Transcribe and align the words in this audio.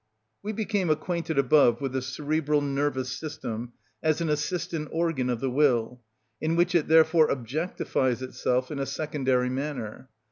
We 0.41 0.51
became 0.51 0.89
acquainted 0.89 1.37
above 1.37 1.79
with 1.79 1.91
the 1.91 2.01
cerebral 2.01 2.59
nervous 2.63 3.11
system 3.11 3.73
as 4.01 4.19
an 4.19 4.29
assistant 4.29 4.87
organ 4.91 5.29
of 5.29 5.41
the 5.41 5.49
will, 5.51 6.01
in 6.41 6.55
which 6.55 6.73
it 6.73 6.87
therefore 6.87 7.27
objectifies 7.27 8.23
itself 8.23 8.71
in 8.71 8.79
a 8.79 8.87
secondary 8.87 9.51
manner. 9.51 10.09